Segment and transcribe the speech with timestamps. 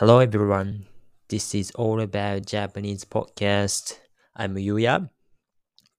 [0.00, 0.86] Hello everyone.
[1.28, 4.00] This is all about Japanese podcast.
[4.34, 5.10] I'm Yuya.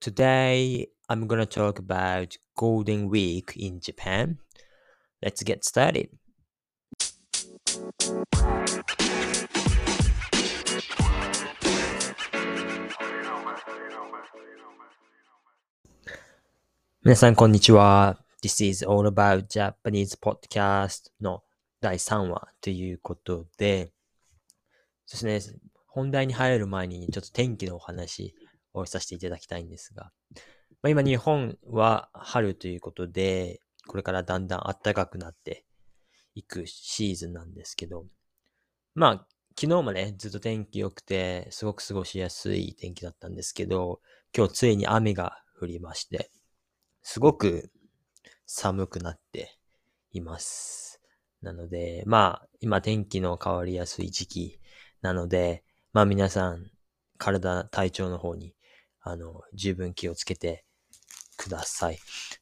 [0.00, 4.38] Today I'm going to talk about Golden Week in Japan.
[5.22, 6.10] Let's get started.
[17.06, 18.18] Minasan konnichiwa.
[18.42, 21.06] This is all about Japanese podcast.
[21.20, 21.46] No.
[21.82, 23.90] 第3話ということで、
[25.04, 25.58] そうですね、
[25.88, 28.36] 本題に入る前にちょっと天気のお話
[28.72, 30.12] をさせていただきたいんですが、
[30.80, 35.64] まあ、今日本は春ということで、これからだんだん暖かくなって
[36.36, 38.06] いくシーズンなんですけど、
[38.94, 39.26] まあ、
[39.58, 44.00] 昨日もね、ずっと天気良くて、すごく過ごしやすい天気だったんですけど、
[44.36, 46.30] 今日ついに雨が降りまして、
[47.02, 47.72] すごく
[48.46, 49.58] 寒くなって
[50.12, 50.91] います。
[51.42, 54.60] なので、まあ、今天気の変わりやすい時期
[55.00, 56.70] なので、まあ皆さん、
[57.18, 58.54] 体、体調の方に、
[59.00, 60.64] あの、十分気をつけて
[61.36, 61.98] ください。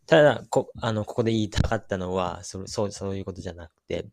[0.06, 4.06] ただ、こ、あの、ここで言いたかったのは、そそう、そういうことじゃなくて、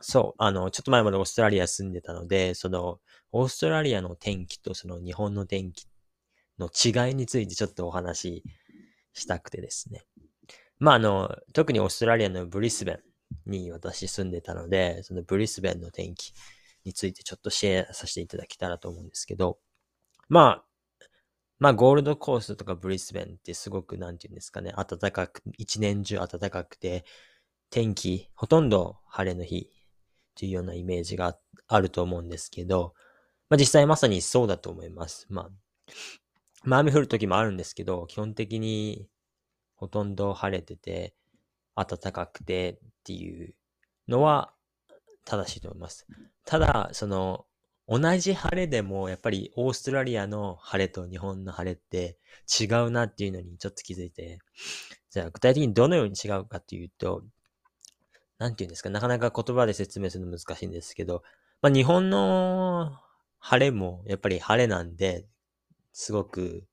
[0.00, 3.00] そう、あの、ちょっと前までオーストラリア住んでたので、その、
[3.32, 5.86] オーストラリアの天気とその日本の天気
[6.58, 8.42] の違いについてちょっとお話
[9.14, 10.04] ししたくてですね。
[10.78, 13.00] まあ、あの、特にオーストラリアのブリスベン
[13.46, 16.32] に私住んでたので、そのブリスベンの天気
[16.84, 19.58] についてちょっとシェアさせていただけたらと思うんですけど、
[20.28, 20.64] まあ、
[21.58, 27.04] まあ、ゴールドコーストとかブリスベンってすごく、なんていうんですかね、暖かく、一年中暖かくて、
[27.70, 29.70] 天気、ほとんど晴れの日
[30.34, 32.94] というようなイメージがあると思うんですけど、
[33.48, 35.26] まあ実際まさにそうだと思います。
[35.30, 35.50] まあ、
[36.64, 39.08] まあ雨降る時もあるんですけど、基本的に
[39.76, 41.14] ほとんど晴れてて、
[41.76, 43.54] 暖かくてっていう
[44.08, 44.52] のは
[45.24, 46.06] 正しいと思います。
[46.44, 47.46] ただ、その、
[47.88, 52.18] 同じ晴れでも、やっぱりオーストラリアの晴れと日本の晴れって
[52.60, 54.40] 違うなっていうのにちょっと気づいて、
[55.10, 57.22] じゃあ具体的にどのように違うかっていうと、
[58.38, 61.22] なんていうんですか、なかなか言葉で説明するの難しいんですけど、
[61.62, 62.98] まあ日本の
[63.38, 65.26] 晴れもやっぱり晴れなんで、
[65.92, 66.66] すごく、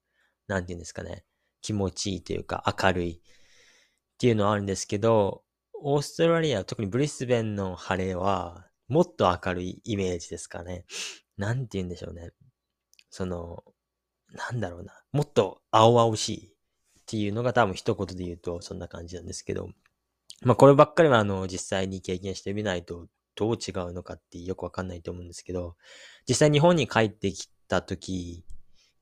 [0.47, 1.23] なんていうんですかね、
[1.61, 3.21] 気持ちいいというか明るい
[4.13, 5.43] っていうのはあるんですけど、
[5.81, 10.85] オーストラリア、特にブリスベンの晴れは、もっと明るいイメージですかね。
[11.37, 12.31] なんて言うんでしょうね。
[13.09, 13.63] その、
[14.33, 14.93] なんだろうな。
[15.11, 19.69] もっと青々しいっていうのが多分一言で言うとそんな感じなんですけど。
[20.41, 25.75] まあこればっかりはあの実際に経験してみないとどう違うのかってよくわかんないと思うんですけど、
[26.27, 28.43] 実際日本に帰ってきた時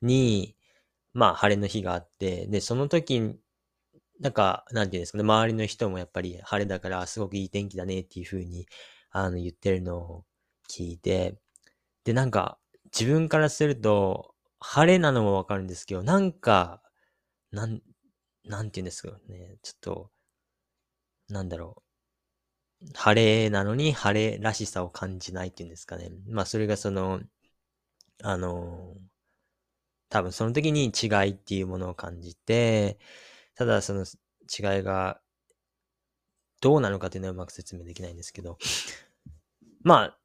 [0.00, 0.56] に、
[1.14, 3.36] まあ晴れの日があって、で、その時、
[4.22, 8.66] なんか、なんていうんですかね、周りの人もやっぱり晴れだからすごくいい天気だねっていう風に
[9.10, 10.24] あの、言ってるのを
[10.70, 11.38] 聞いて、
[12.04, 12.58] で、なんか、
[12.98, 16.82] 自分からすると、晴れなのもわかるんですけど、なんか、
[17.52, 17.82] なん、
[18.44, 20.12] なんて言うんですかね、ちょっと、
[21.28, 21.82] なんだろ
[22.80, 22.88] う。
[22.94, 26.10] 晴れなのに晴れらしさを感じないっていうんですかね。
[26.28, 27.20] まあ、それがその、
[28.22, 28.96] あの、
[30.08, 32.98] 多分その時に違いっていうものを感じて、
[33.54, 35.20] ただその違いが
[36.60, 38.58] どうなのかっていうのはうまく説明できないんですけど、
[39.82, 40.18] まあ、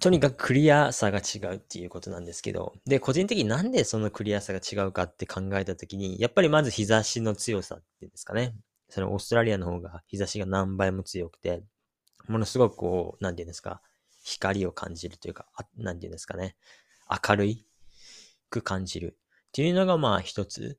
[0.00, 8.54] とにかくクリアさが違うっていうことなんですけど、で、個人的になんでそのクリアさが違うかって考えたときに、やっぱりまず日差しの強さっていうんですかね。
[8.88, 11.62] そのオーストラリアの方が日差しが何倍も強くて、
[12.28, 13.82] ものすごくこう、なんていうんですか、
[14.24, 16.56] 光を感じるというか、あなんていうんですかね、
[17.28, 17.66] 明るい
[18.48, 19.18] く感じる
[19.48, 20.78] っていうのがまあ一つ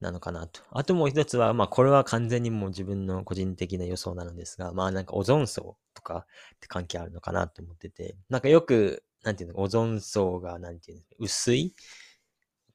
[0.00, 0.62] なのかなと。
[0.70, 11.74] あともう一つは、まあこれは完全にもう自分の個人的な予想なのですが、まあなんかオゾン層とかって関係あるのかなと思ってて、なんかよく、なんていうの、オゾン層が、なんていうの、薄い？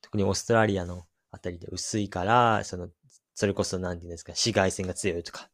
[0.02, 2.90] 特にオーストラリアのあたりで薄いから、その、
[3.34, 5.50] それこそなんていうんですか、紫外線が強いとか、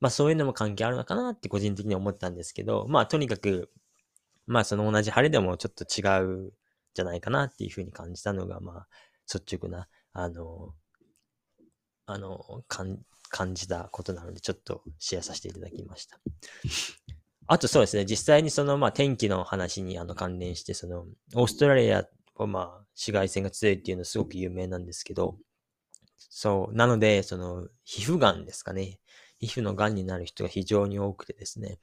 [0.00, 3.70] まあそういうのも関係あるのかなって個人的に思ったんですけど、まあとにかく、
[4.46, 6.52] まあその同じ晴れでもちょっと違う
[6.94, 8.88] じゃないかなっていうふうに感じたのが、まあ
[9.32, 10.74] 率直な、あの、
[12.12, 16.20] あの、感じたことなので、ちょっとシェアさせていただきました。
[17.46, 21.04] あとそうですね、実際にその、まあ、天気の話にあの関連して、その、
[21.34, 22.04] オーストラリア
[22.36, 22.64] はまあ、
[22.94, 25.36] 紫外線が強いっていうのはすごく有名なんですけど、
[26.16, 29.00] そう、なので、その、皮膚がんですかね。
[29.40, 31.78] 皮膚のがんになる人が非常に多くてですね。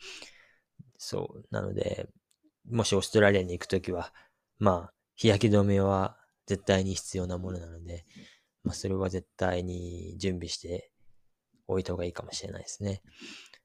[0.97, 2.07] そう、なので、
[2.69, 4.13] もしオーストラリアに行くときは、
[4.59, 8.05] まあ、日焼け止めは絶対に必要なものなので、
[8.67, 10.91] まあ、それは絶対に準備して
[11.67, 13.01] おいた方がいいかもしれないですね。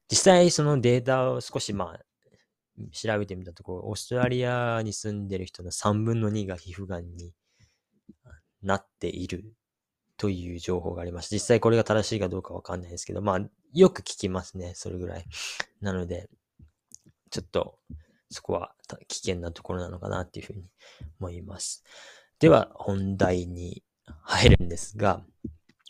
[0.09, 1.99] 実際そのデータを少しまあ
[2.91, 7.33] 調べてみたところ、オーストラリアに住んでる人の3分の2が皮膚がんに
[8.61, 9.53] なっている
[10.17, 11.35] という情報がありました。
[11.35, 13.39] 実際これが正しいかどうかわかんないですけど、まあ、
[13.73, 15.25] よく聞きますね、それぐらい。
[15.81, 16.29] なので、
[17.29, 17.77] ちょっと、
[18.29, 18.73] そこは
[19.07, 20.63] 危険なところなのかなっていうふうに
[21.19, 21.83] 思います。
[22.39, 23.83] では、本題に
[24.21, 25.23] 入るんですが、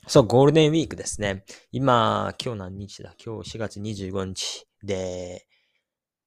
[0.07, 1.45] そう、ゴールデンウィークですね。
[1.71, 3.15] 今、今日何日だ？
[3.23, 5.47] 今日4月25日で、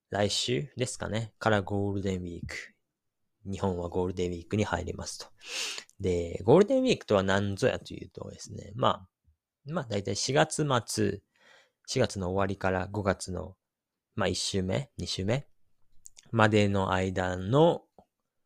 [0.08, 1.34] 来週ですかね？
[1.38, 2.54] からゴールデンウィーク。
[3.44, 5.26] 日本はゴールデンウィークに入りますと。
[6.00, 9.08] で、ゴールデンウィークとは何ぞやというとですね、まあ、
[9.66, 11.20] まあ大体4月末、
[11.88, 13.56] 4月の終わりから5月の、
[14.14, 15.46] まあ1週目、2週目
[16.32, 17.82] までの間の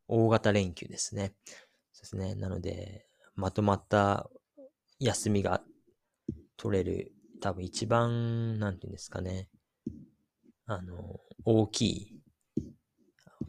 [0.09, 1.35] 大型連休ですね。
[1.93, 2.35] そうですね。
[2.35, 4.29] なので、まとまった
[4.99, 5.63] 休みが
[6.57, 9.49] 取れる、多分一番、なんていうんですかね。
[10.67, 12.21] あの、大きい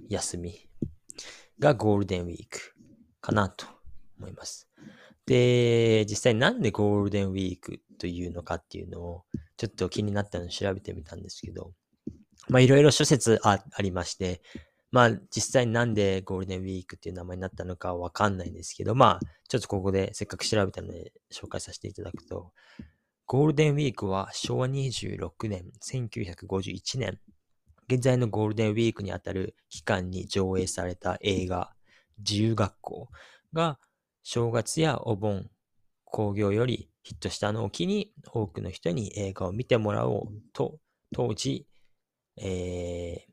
[0.09, 0.69] 休み
[1.59, 2.73] がゴールデンウィーク
[3.21, 3.65] かなと
[4.17, 4.67] 思います。
[5.25, 9.25] で、実際なんでゴールデンウィークというのかっていうのを
[9.57, 11.73] ちょっと気になったので調べてみたんですけど、
[12.49, 14.41] まあいろいろ諸説ありまして、
[14.91, 22.51] まあ実際なんでゴールデンウィークっていう名前になったのかわかんないんですけど、まあちょっとここでせっかく調べたので紹介させていただくと、
[23.25, 27.19] ゴールデンウィークは昭和26年、1951年、
[27.87, 31.71] 現在のゴールデンウィークにあたる期間に上映された映画、
[32.17, 33.09] 自由学校
[33.53, 33.79] が
[34.23, 35.49] 正月やお盆、
[36.03, 40.77] 興行よりヒットしたのを機に多くの人に映画を見てもらおうと、
[41.13, 41.65] 当時、
[42.37, 43.30] えー、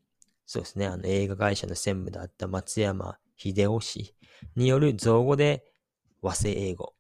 [0.50, 4.14] そうですね、あの映画会社の専務だった松山秀夫氏
[4.56, 5.62] による造語で
[6.22, 6.94] 和製英語。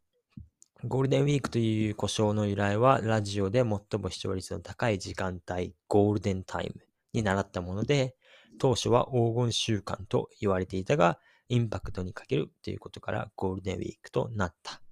[0.84, 3.66] ゴールデンウィークという故障の由来は、ラジオで最
[3.98, 6.82] も視聴率の高い時間帯、ゴールデンタイム
[7.14, 8.16] に習ったもので、
[8.58, 11.18] 当初は黄金週間と言われていたが、
[11.48, 14.82] インパクトに欠けるということからゴールデンウィークとなった。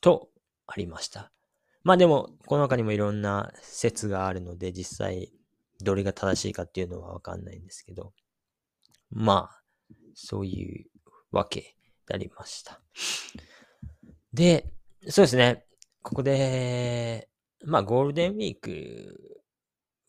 [0.00, 0.30] と
[0.66, 1.32] ありました。
[1.82, 5.30] まあでも、この中にもいろんな説があるので、実際
[5.80, 8.12] どれが正しいかっていうのはわかんないんですけど、
[9.10, 9.62] まあ、
[10.14, 10.86] そういう
[11.30, 11.76] わけ
[12.06, 12.80] でありました。
[14.32, 14.72] で、
[15.08, 15.64] そうですね。
[16.02, 17.28] ここで、
[17.64, 19.42] まあ、ゴールデンウィーク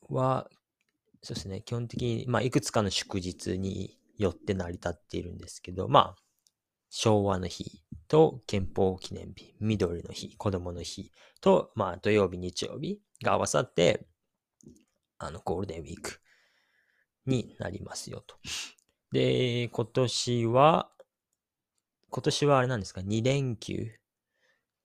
[0.09, 0.49] は、
[1.21, 1.61] そうですね。
[1.61, 6.15] 基本的に、まあ、いくつかの祝日によって成り立っているんですけど、まあ、
[6.89, 11.11] 昭和の日と憲法記念日、緑の日、子供の日
[11.41, 14.07] と、まあ、土曜日、日曜日が合わさって、
[15.19, 16.19] あの、ゴールデンウィーク
[17.25, 18.37] になりますよと。
[19.11, 20.89] で、今年は、
[22.09, 23.91] 今年はあれなんですか、2連休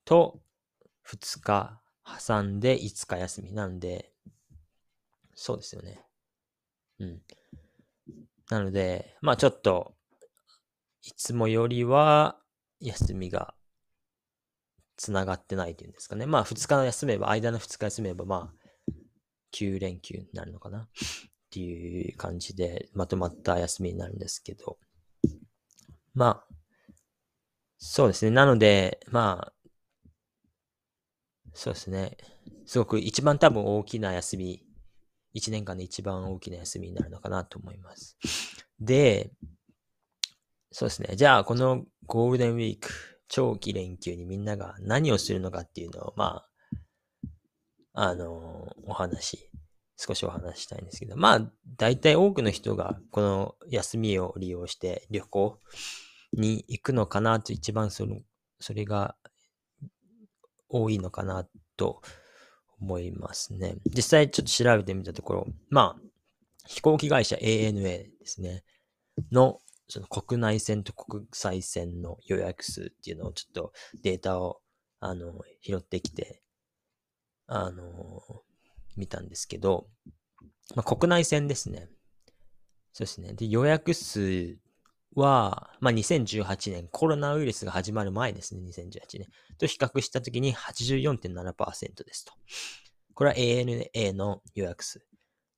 [0.04, 0.40] と
[1.02, 1.80] 2日
[2.26, 4.12] 挟んで5日休みなんで、
[5.34, 6.04] そうですよね。
[6.98, 7.22] うん。
[8.50, 9.94] なので、まあちょっと、
[11.02, 12.38] いつもよりは
[12.80, 13.54] 休みが
[14.96, 16.26] つながってないというんですかね。
[16.26, 18.63] まあ2日休めば、間の2日休めば、まあ
[19.54, 20.80] 9連休になるのかな？
[20.80, 20.86] っ
[21.50, 24.78] ていう感じでまとまった休みになるんですけど。
[26.14, 26.54] まあ、
[27.78, 28.30] そうですね。
[28.30, 29.52] なので、まあ、
[31.52, 32.16] そうですね。
[32.66, 34.62] すごく一番多分大きな休み、
[35.32, 38.16] 一年間で一番大きな休みになるのかなと思います。
[38.80, 39.32] で、
[40.70, 41.14] そうですね。
[41.16, 42.88] じゃあ、このゴールデンウィーク、
[43.28, 46.50] 長期連休にみんなが何をするのかっていうのを、まあ、
[47.94, 49.50] あの、お話、
[49.96, 55.60] 少しお話したいんですけど、まあ、大体多くの人がこの休みを利用して旅行
[56.32, 58.18] に行くのかなと一番その、
[58.58, 59.16] それが
[60.68, 61.46] 多いのかな
[61.76, 62.02] と
[62.80, 63.76] 思いますね。
[63.86, 66.00] 実際ちょっと調べてみたところ、まあ、
[66.66, 68.64] 飛行機会社 ANA ですね、
[69.30, 73.72] のその国内線と国際線の予約数っていうのをちょっと
[74.02, 74.60] データを
[75.00, 76.42] あの拾ってきて
[77.46, 78.22] あの、
[78.96, 79.86] 見たんですけど、
[80.74, 81.88] まあ、国内線ですね。
[82.92, 83.34] そうですね。
[83.34, 84.56] で、予約数
[85.14, 89.28] は、まあ、2018年、コロナウイルスが始まる前ですね、2018年。
[89.58, 92.32] と比較したときに84.7%ですと。
[93.14, 95.04] これは ANA の予約数。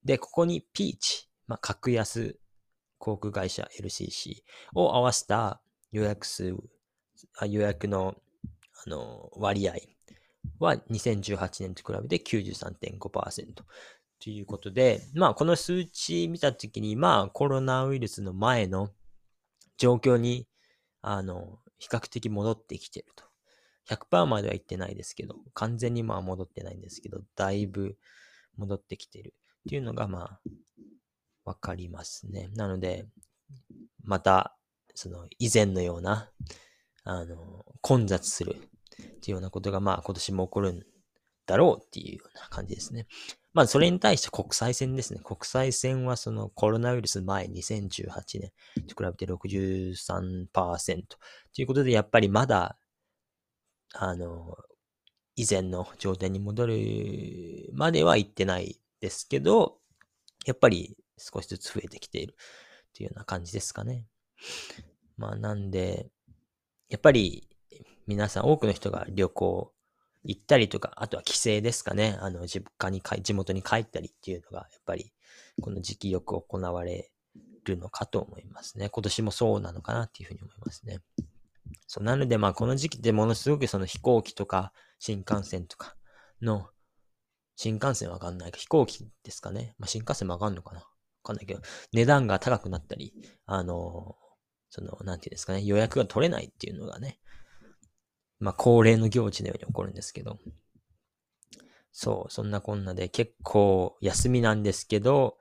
[0.04, 2.38] で、ここにピーチ、まあ、格安
[2.98, 4.42] 航空会社 LCC
[4.74, 5.60] を合わせた
[5.92, 6.54] 予約数、
[7.48, 8.14] 予約の
[8.86, 9.74] あの割合
[10.58, 13.54] は2018年と比べて93.5%
[14.18, 18.90] ということで、まあこの数値見たときに、まあコロナウイルスの前の
[19.76, 20.46] 状況に、
[21.02, 23.24] あの、比較的戻ってきてると。
[23.88, 27.96] 100%までは言ってないですけど、完全にまあ戻ってないんですけど、だいぶ
[28.56, 29.34] 戻ってきてる
[29.66, 30.40] っていうのがまあ、
[31.44, 32.48] わかりますね。
[32.54, 33.06] なので、
[34.02, 34.56] また、
[34.94, 36.30] その以前のような、
[37.04, 38.56] あの、混雑する
[39.16, 40.82] っていうようなことが、まあ今年も起こるん
[41.46, 43.06] だろうっていうような感じですね。
[43.54, 45.20] まあそれに対して国際線ですね。
[45.24, 48.52] 国際線はそのコロナウイルス前2018年
[48.86, 51.16] と比べて63%と
[51.56, 52.76] いうことで、やっぱりまだ、
[53.94, 54.56] あの、
[55.36, 59.78] 以前の状態に戻るまでは行ってないですけど、
[60.44, 62.36] やっぱり少しずつ増えてきている
[62.94, 64.04] というような感じですかね。
[65.16, 66.10] まあなんで、
[66.88, 67.48] やっぱり
[68.06, 69.72] 皆さん多くの人が旅行
[70.24, 72.18] 行ったりとか、あとは帰省ですかね。
[72.20, 75.12] あの、実家に帰地元に帰ったりっていうのが、やっぱり
[75.60, 77.10] この時期よく行われ
[77.64, 78.88] るのかと思いますね。
[78.88, 81.00] 今年もそうなのかなっていうふうに思いますね。
[81.86, 85.96] そう、なのでまあこの時期ってものすごくその飛行機とか新幹線とか
[86.42, 86.68] の、
[87.56, 89.74] 新幹線わかんないけど、飛行機ですかね。
[89.78, 90.86] まあ新幹線もわかんのかなわ
[91.22, 91.60] かんないけど、
[91.92, 93.14] 値段が高くなったり、
[93.46, 94.16] あの、
[94.70, 97.18] その、なんていうんですかね、予約が取れないっていうのがね、
[98.38, 100.38] まあ恒例の行事のように起こるんですけど、
[101.92, 105.38] そう、そんなこんなで結構休みなんですけど、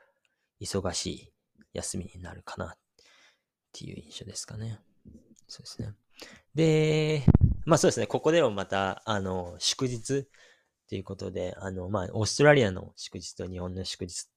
[0.61, 1.33] 忙しい
[1.73, 2.77] 休みになるかなっ
[3.73, 4.79] ていう印象ですかね。
[5.47, 5.93] そうですね。
[6.55, 7.23] で、
[7.65, 10.27] まあそうですね、ここでもまた、あの、祝日
[10.87, 14.29] ということで、あの、まあ、オーストラリアの祝日と日本の祝日、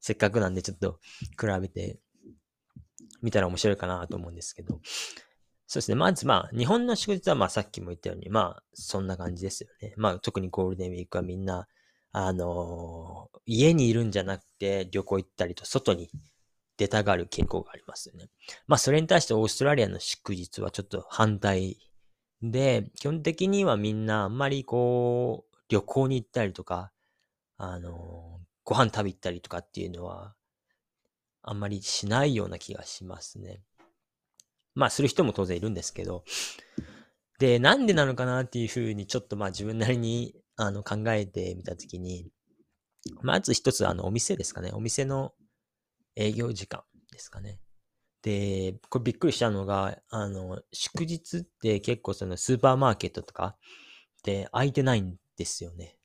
[0.00, 0.98] せっかくなんでちょっと
[1.38, 2.00] 比べて
[3.22, 4.80] みたら面白いかなと思うんですけど、
[5.72, 5.94] そうですね。
[5.94, 9.94] まずまあ、日本の祝日はまあさっきも言ったように、まあ、そんな感じですよね。
[9.96, 11.66] まあ、特にゴールデンウィークはみんな、
[12.10, 16.10] あのー、家にいるんじゃなくて旅行行ったりと外に
[16.76, 18.28] 出たがる傾向がありますよね。
[18.66, 21.78] まあ、それに対してオーストラリアの祝日はちょっと反対
[22.42, 26.92] で、基本的にはみんなあんまりこう、旅行に行ったりとか、
[27.56, 30.34] あの、ご飯食べ行ったりとかっていうのは、
[31.40, 33.62] あんまりしないような気がしますね。
[34.74, 36.24] まあ、する人も当然いるんですけど、
[37.38, 42.30] で、なんでなのかなっていうふうに、ちょっとまあ自分なりに、あの、考えてみたときに、
[43.22, 44.70] まず一つ、あの、お店ですかね。
[44.72, 45.32] お店の
[46.14, 47.58] 営業時間ですかね。
[48.22, 55.96] で、これびっくりしたのが、あの、祝日って結構そのスーパーマーケットとかって空いてないんですよね。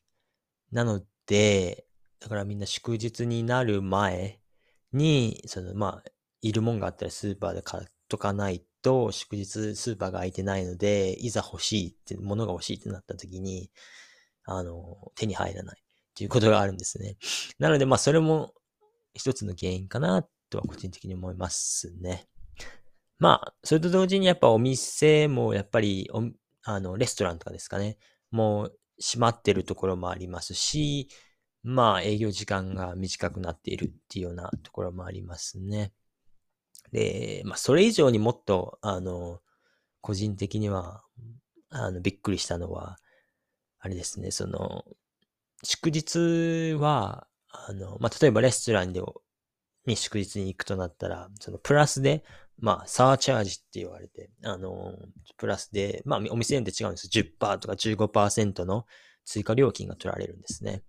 [0.72, 1.86] なので、
[2.20, 4.40] だからみんな祝日になる前
[4.92, 13.72] に、そのまあ、いるもんがあったらスーパーで買っとかないと、祝日スーパーが空いてないので、いざ欲しいって、物が欲しいってなった時に、
[14.46, 15.84] あの、手に入らないっ
[16.16, 17.18] ていうことがあるんですね。
[17.60, 18.54] なので、まあ、それも
[19.14, 22.28] 一つの原因かなとは個人的に思いますね。
[23.20, 26.10] まあ、それと同時にやっぱお店もやっぱり
[26.64, 27.98] あの、レストランとかですかね。
[28.30, 31.08] もう閉まってるところもありますし、
[31.64, 35.94] まあ営業時間が短くなっているっていうようなところもありますね。
[36.92, 39.40] で、まあそれ以上にもっと、あの、
[40.02, 41.04] 個人的には、
[41.70, 42.98] あの、びっくりしたのは、
[43.80, 44.86] あれですね、その、
[45.64, 49.02] 祝日は、あの、まあ、例えばレストランで
[49.86, 52.24] に祝日に行くとなったら、そのプラスで、
[52.60, 54.94] まあ、サーチャージって言われて、あの、
[55.38, 57.08] プラスで、まあ、お店によって違うんです。
[57.08, 58.86] 10%とか15%の
[59.26, 60.84] 追加料金が取られるんですね。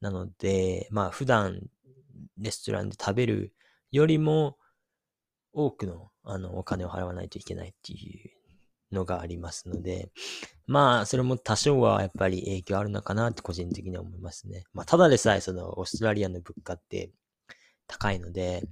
[0.00, 1.60] なので、まあ、普段
[2.38, 3.54] レストランで食べる
[3.90, 4.58] よりも
[5.56, 8.28] 多くの、あの、お金を払わないといけないってい
[8.92, 10.10] うのがありますので、
[10.66, 14.64] まあ、それも多少はやっぱり影響あるのかなって個人的には思いますね。
[14.74, 17.10] まあ、ただでさえそのオーストラリアの物価って
[17.86, 18.68] 高いので、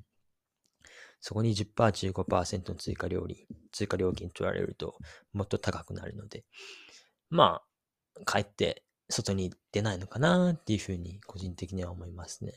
[1.23, 4.99] そこに10%、15%の追加料理、追加料金取られると
[5.33, 6.45] もっと高くなるので、
[7.31, 7.63] ま
[8.21, 12.53] あ、帰って外に出ないのかなっていうふうに個人的には思いますね。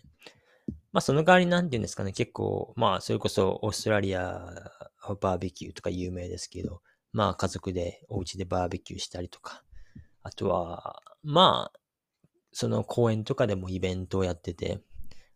[0.97, 4.51] まあその代わりなんて言うんですかね、結構、まあそれこそオーストラリア
[5.21, 6.81] バーベキューとか有名ですけど、
[7.13, 9.63] まあ家族でお家でバーベキューしたりとか、
[10.23, 11.79] あとは、まあ、
[12.51, 14.81] その公園とかでもイベントをやってて、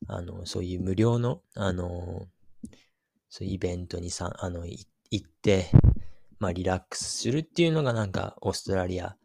[0.07, 2.25] あの、そういう無料の、あの、
[3.29, 5.69] そういうイベントにさ、あの、行って、
[6.39, 9.15] まあ、リラックスするっていうのがなんか、オーストラリア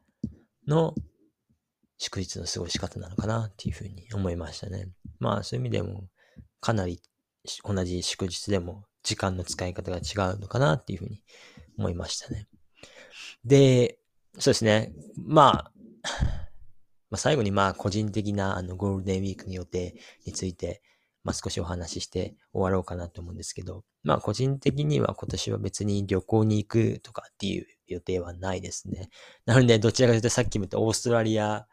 [0.68, 0.94] の
[1.96, 4.90] 祝日の過ごし方なのかなっていうふうに思いましたね。
[5.18, 6.10] まあ、そういう意味でも、
[6.66, 7.00] かなり
[7.62, 11.22] 同じ祝日でも時間の使い方が違うのかなっていうふうに
[11.78, 12.48] 思いましたね。
[13.44, 14.00] で、
[14.36, 14.92] そうですね。
[15.16, 15.72] まあ、
[17.08, 19.94] まあ、最後にまあ個人的なあのゴールデンウィークの予定
[20.26, 20.82] について、
[21.22, 29.08] まあ、少しお話しして終わろうかなと思うんですけど、まあ個人的には今年は別に旅行に行くとかっていう予定はないですね。
[29.44, 31.68] なのでどちらかというとさっきも言ったオーストラリア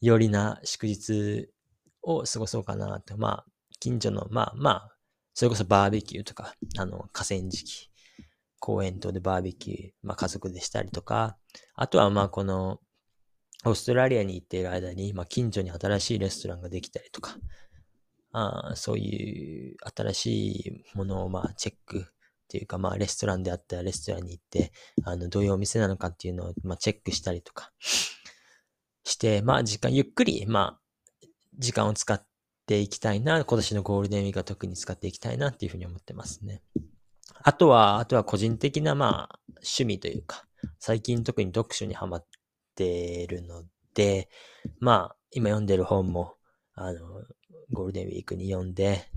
[0.00, 1.50] 寄りな祝日
[2.00, 3.18] を過ごそうかなと。
[3.18, 3.53] まあ
[3.84, 4.96] 近所の、まあまあ、
[5.34, 7.90] それこそバーベキューとか、あの、河川敷、
[8.58, 11.36] 公園等でバーベキュー、まあ家族でしたりとか、
[11.74, 12.80] あとはまあこの、
[13.66, 17.36] オーストラリアに行っている間に、まあ近所に新しいレストランができたりとか、
[18.32, 20.46] あそういう新し
[20.94, 22.02] いものをまあチェックっ
[22.48, 24.72] ていうか、まあレストランであったらレストランに行って、
[25.04, 27.70] あの、どういうお店なのかっていうのをまあチェックしたりとか
[29.04, 32.26] して、まあ時間、ゆっくり、まあ、時間を使っ
[32.66, 36.62] ていきたいな、今年のゴールデンウィークは特に使っていきたいなっていうふうに思ってますね。
[37.42, 40.46] あとは、あとは個人的なまあ趣味というか、
[40.78, 42.26] 最近特に読書にハマっ
[42.74, 44.28] てるので、
[44.80, 46.34] まあ今読んでる本も、
[46.74, 47.00] あの、
[47.72, 49.08] ゴールデンウィークに読んで、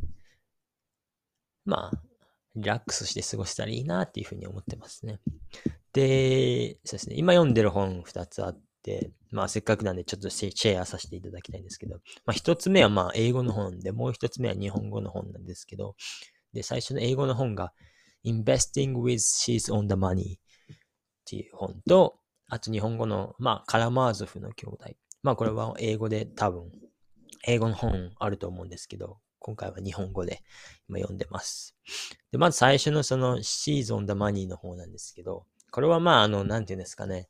[1.66, 2.02] まあ、
[2.56, 5.20] リラックスして過ごせたらいいなっていうふうに思ってますね。
[5.94, 15.96] で、そうですね、今読んでる本2つあってて、まあせっかくなんでちょっとシェアさせていただきたいんですけど、まあ1つ目はまあ英語の本で、もう1つ目は日本語の本なんですけど、
[16.54, 17.74] で、最初の英語の本が
[18.26, 20.38] Investing with She's on the Money っ
[21.26, 24.92] ていう本と、あと日本語の、まあカラマーゾフの兄弟。
[25.22, 26.72] まあこれは英語で多分
[27.46, 30.42] 英語の本あると思うんですけど、今回は日本語で
[30.88, 31.76] 今読んでます。
[32.32, 37.28] で、まず最初のその She's on the Money の方なんですけど、これはまあ、あの、なんていうんですかね、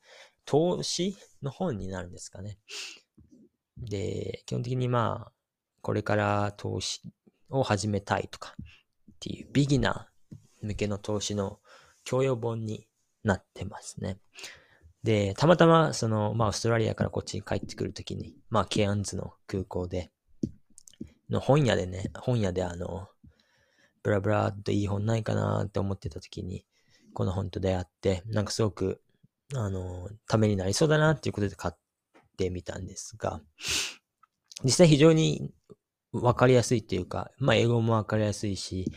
[0.47, 2.57] 投資の本になるんですかね。
[3.77, 5.31] で、基本的にまあ、
[5.81, 7.01] これから投資
[7.49, 11.59] を始めたいとかっていうビギナー向けの投資の
[12.03, 12.87] 教養本に
[13.23, 14.19] なってますね。
[15.03, 20.11] で、たまたま、その、まあ、オーストラリアからこっちに帰ってくるときに、まあ、ケアンズの空港で、
[21.29, 23.09] の本屋でね、本屋であの、
[24.01, 26.65] ブラブラっといい本ないかなって思ってたときに、
[27.13, 29.01] この本と出会って、なんかすごく、
[29.55, 31.77] あの、ためになりそうだなっていうことで買っ
[32.37, 33.41] てみたんですが、
[34.63, 35.51] 実際非常に
[36.11, 38.91] わかりやすいっていうか、まあ、英語もわかりやすいし、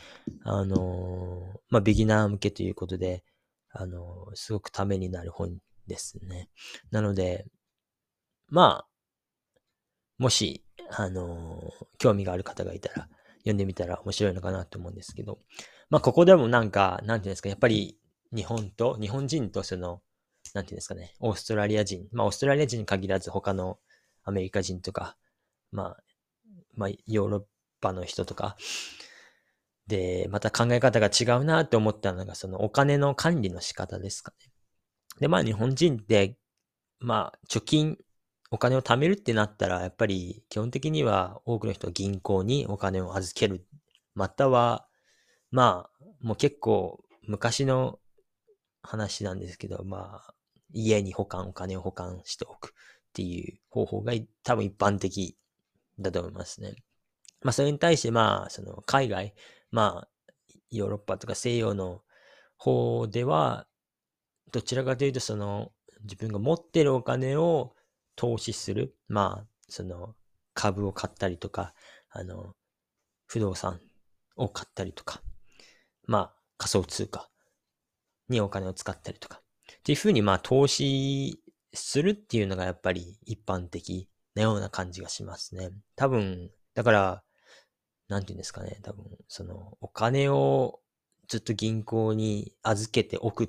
[0.45, 3.25] あの、まあ、ビギナー向けということで、
[3.73, 6.49] あの、すごくためになる本ですね。
[6.91, 7.47] なので、
[8.49, 8.89] まあ、
[10.19, 15.39] もし、あの興味がある方がいたら、読んでみたら面白いのかなと思うんですけど、
[15.89, 17.99] まあ、ここでもなんか、なんていうんですか、やっぱり
[18.35, 20.03] 日本と、日本人とその、
[20.55, 23.79] なんていうんですかね、オーストラリア人、まあ、オーストラリア人に限らず他の
[24.25, 25.17] アメリカ人とか、
[25.73, 26.03] まあ、
[26.75, 27.43] まあ、ヨーロッ
[27.81, 28.57] パの人とか、
[29.87, 34.53] で、また考え方が違うなって思ったのが、そのお金の管理の仕方ですかね。
[35.19, 36.37] で、まあ日本人って、
[37.01, 37.99] まあ貯金、
[38.53, 43.67] お金を貯めるってなったら、やっぱり基本的には多くの人は銀行にお金を預ける。
[44.15, 44.87] または、
[45.51, 47.99] まあ、もう結構昔の
[48.83, 50.35] 話なんですけど、まあ、
[50.73, 55.37] 家に保管、お金を保管しておくっていう方法が多分一般的
[55.99, 56.75] だと思いますね。
[57.43, 59.35] まあ、それに対して、まあ、その海外、
[59.71, 60.09] まあ、
[60.71, 62.03] ヨーロッパとか西洋の
[62.57, 63.67] 方では、
[64.53, 67.75] どちらかというと、その、自分が持ってるお金を
[68.17, 68.97] 投資する。
[69.09, 70.15] まあ、その、
[70.55, 71.75] 株を買ったりとか、
[72.11, 72.55] あの、
[73.27, 73.81] 不動産
[74.37, 75.23] を買ったりとか、
[76.07, 77.31] まあ、仮想通貨
[78.29, 79.41] にお金を使ったりとか。
[79.81, 85.71] っていうふうに、まあ、投資するっていうのがやっぱり一般的なような感じがしますね。
[85.97, 87.23] 多分、だから、
[88.09, 88.79] なんていうんですかね。
[88.83, 90.81] 多分、その、お金を
[91.29, 93.49] ずっと銀行に預けておくっ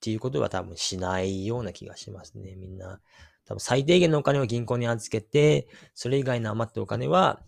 [0.00, 2.56] ていうことは多分しないような気がしますね。
[2.56, 3.00] みんな。
[3.44, 7.40] 多分最低限のお金を銀行に預けて、それ以外の余ったお金は、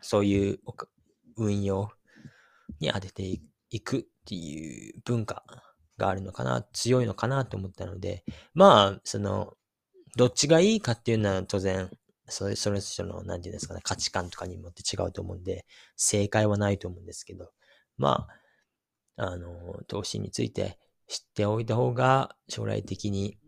[0.00, 0.58] そういう
[1.36, 1.90] 運用
[2.80, 5.44] に当てていくっていう文化
[6.02, 9.54] があるのかな、強いのかなと思ったので、まあ、その、
[10.16, 11.90] どっちがいいかっていうのは当然、
[12.26, 15.64] それ、それぞれの、なんていうんですかね、価値観とかにもって違うと思うんで、
[15.96, 17.52] 正解はないと思うんですけど、
[17.96, 18.26] ま
[19.16, 23.38] あ、あの、投資について知っておいた方が将来的に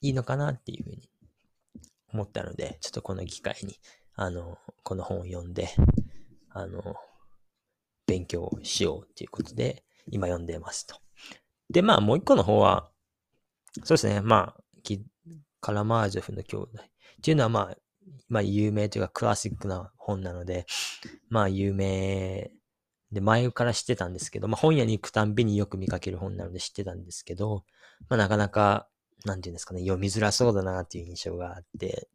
[0.00, 1.10] いいのかなっていうふうに
[2.12, 3.76] 思ったので、ちょっとこの機会に、
[4.14, 5.68] あの、この本を読んで、
[6.50, 6.94] あの、
[8.06, 10.96] 勉強しようっていうことで、今読んでますと。
[11.70, 12.90] で、まあ、もう一個の方は、
[13.84, 14.62] そうですね、まあ、
[15.60, 16.68] カラマージョフの兄弟。
[16.82, 17.76] っていうのは、まあ、
[18.28, 20.66] まあ、有名というかクラシックな本なので、
[21.28, 22.50] まあ、有名
[23.12, 27.64] で、前から知ってたんですけど、まあ本屋に行くたんびによく見かける本なので知ってたんですけど、
[28.08, 28.88] まあなかなか、
[29.24, 32.08] なんていうんですかね、読みづらそうだなっていう印象があって、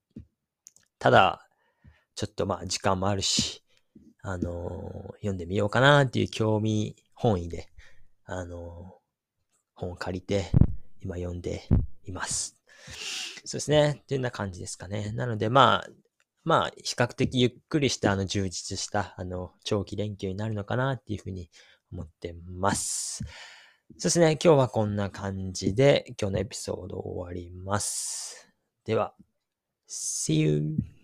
[0.99, 1.47] ただ、
[2.15, 3.63] ちょっとまあ時間もあるし、
[4.21, 7.69] あのー、読んでみようかなっていう興味本位で、
[8.25, 9.02] あのー、
[9.83, 10.51] 本を借りて、
[11.01, 11.67] 今読んで
[12.05, 12.57] います。
[13.45, 14.01] そうですね。
[14.03, 15.11] っていうような感じですかね。
[15.11, 15.89] なのでまあ、
[16.43, 21.49] まあ、比較的ゆっくりしたあの充実したあの長期連休になるのかなっていうふうに
[21.91, 23.23] 思ってます。
[23.97, 24.37] そうですね。
[24.43, 28.49] 今日はこんな感じで今日のエピソード終わります。
[28.85, 29.13] では、
[29.87, 31.02] See you!